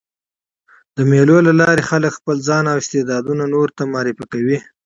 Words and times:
د 0.95 0.97
مېلو 1.11 1.37
له 1.47 1.53
لاري 1.61 1.83
خلک 1.89 2.11
خپل 2.19 2.35
ځان 2.47 2.63
او 2.71 2.77
استعداد 2.83 3.23
نورو 3.53 3.73
ته 3.77 3.83
معرفي 3.93 4.25
کوي. 4.33 4.57